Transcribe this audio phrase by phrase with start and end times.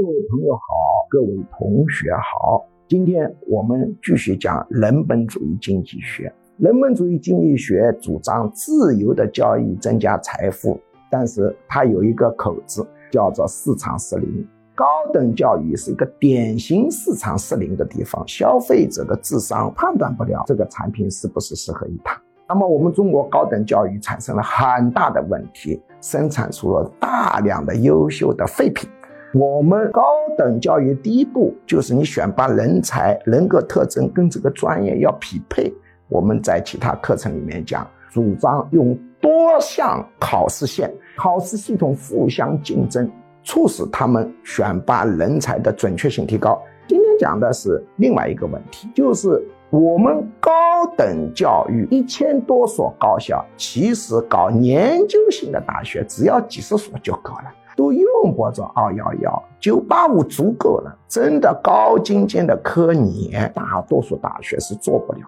[0.00, 0.62] 各位朋友好，
[1.10, 2.64] 各位同学好。
[2.88, 6.32] 今天我们继续讲人本主义经济学。
[6.56, 14.48] 人本主义经济学主张自由的交易增加财富，但是它有一个口子，叫做市场失灵。
[14.74, 22.18] 高等教育是一个典型市场失灵的地方，消费者的智商判断不了这个产品是不是适合于他。
[22.48, 28.88] 那么我们中国高等教育产生了很大的问题，生产出了大量的优秀的废品。
[29.32, 30.02] 我们高
[30.36, 35.72] 等教育第一步就是你选拔人才，人格特征跟这个专业要匹配。
[36.08, 39.30] 我们在其他课程里面讲，主张用多
[39.60, 43.08] 项考试线、考试系统互相竞争，
[43.44, 46.60] 促使他们选拔人才的准确性提高。
[46.88, 57.44] 今天讲的是另外一个问题，就是我们高等教育一千多所高校，其实搞研究型的大学只要几十所就够了。
[57.76, 60.92] 都用不着二幺幺、九八五足够了。
[61.08, 65.20] 真的高精尖的科研，大多数大学是做不了。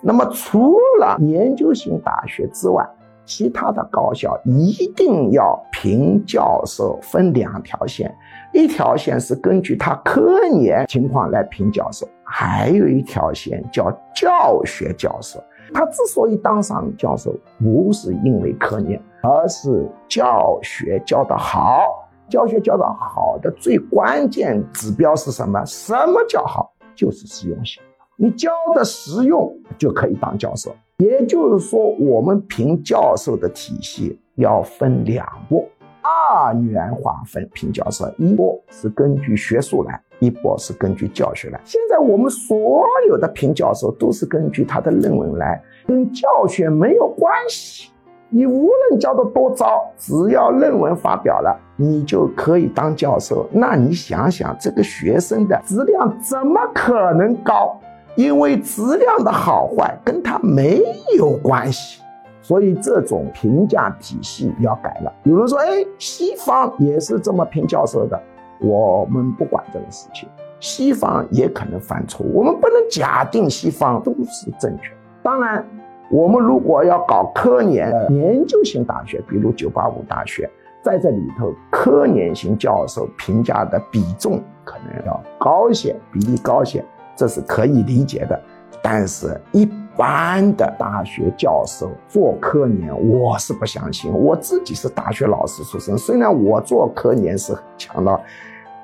[0.00, 2.84] 那么除了研究型大学之外，
[3.24, 8.12] 其他的高校一定要评教授分两条线，
[8.52, 15.38] 一条线是根据他科研情况来评教授，还有一条线叫教学教授。
[15.74, 19.00] 他之所以当上教授，不是因为科研。
[19.22, 21.84] 而是教学教得好，
[22.28, 25.64] 教学教得好的最关键指标是什么？
[25.64, 26.72] 什么叫好？
[26.96, 27.80] 就是实用性。
[28.16, 30.74] 你教的实用就可以当教授。
[30.98, 35.68] 也就是说，我们评教授的体系要分两步，
[36.02, 41.60] 二元划分评教授，一波是根据学术来，一波是根据教学来。
[41.64, 47.90] 现在我们所有的评教授都是根据他的论文来，跟教学没有关系。
[48.28, 53.46] 你无论教的多糟，只要论文发表了，你就可以当教授。
[53.52, 57.78] 那你想想，这个学生的质量怎么可能高？
[58.16, 60.82] 因为质量的好坏跟他没
[61.16, 62.01] 有关系。
[62.42, 65.12] 所以这种评价体系要改了。
[65.22, 68.20] 有人说：“哎，西方也是这么评教授的。”
[68.60, 70.28] 我们不管这个事情，
[70.60, 72.38] 西方也可能犯错误。
[72.38, 74.92] 我们不能假定西方都是正确。
[75.22, 75.64] 当然。
[76.10, 80.46] 我们如果要搞科研研究型大学，比如九八五大学，
[80.82, 86.84] 在这里头，科研型教授评价的比重可能要高些，比例高些，
[87.16, 88.38] 这是可以理解的。
[88.82, 89.64] 但是，一
[89.96, 94.12] 般的大学教授做科研，我是不相信。
[94.12, 98.20] 我自己是大学老师出身，虽然我做科研是很强的。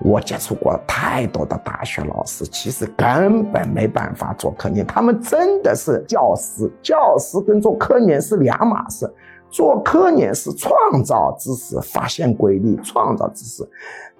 [0.01, 4.87] 我接触过太多的大学老师，其实根本没办法做科研。
[4.87, 9.13] 他们真的是教师，教师跟做科研是两码事。
[9.51, 13.69] 做科研是创造知识、发现规律、创造知识，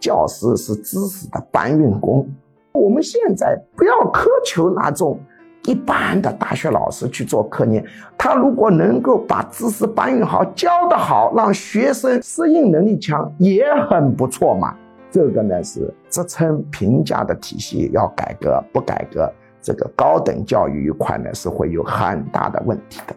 [0.01, 2.29] 教师是知识的搬运工。
[2.73, 5.21] 我们现在不要苛求那种
[5.65, 7.85] 一般的大学老师去做科研，
[8.17, 14.75] 他如果能够把知识搬运好、教得好，让学生适应能力强，也很不错嘛。
[15.11, 19.31] 这个呢是职称评价的体系要改革，不改革，
[19.61, 23.15] 这个高等教育一块呢是会有很大的问题的。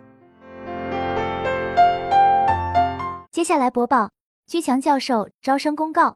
[3.31, 4.09] 接下来播报
[4.45, 6.15] 居强教授招生公告：